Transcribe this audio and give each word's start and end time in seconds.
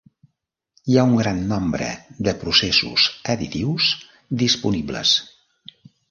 Hi 0.91 0.95
ha 0.99 1.01
un 1.09 1.11
gran 1.17 1.41
nombre 1.49 1.89
de 2.27 2.33
processos 2.43 3.05
additius 3.33 3.91
disponibles. 4.45 5.13